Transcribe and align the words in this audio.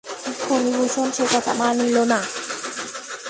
ফণিভূষণ 0.41 1.07
সে 1.11 1.23
কথা 1.33 1.53
মানিল 1.53 1.97
না। 2.03 2.19